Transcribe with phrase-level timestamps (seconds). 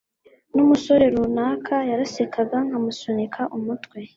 [0.53, 3.97] numusore runaka yarasekaga nkamusunika umutwe